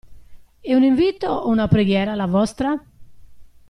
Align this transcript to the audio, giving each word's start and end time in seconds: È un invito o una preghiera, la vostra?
È 0.61 0.73
un 0.73 0.81
invito 0.81 1.27
o 1.29 1.47
una 1.49 1.67
preghiera, 1.67 2.15
la 2.15 2.25
vostra? 2.25 2.73